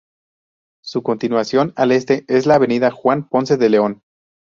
Su 0.83 1.03
continuación 1.03 1.73
al 1.75 1.91
este 1.91 2.25
es 2.27 2.47
la 2.47 2.55
avenida 2.55 2.89
Juan 2.89 3.29
Ponce 3.29 3.57
de 3.57 3.69
León. 3.69 4.01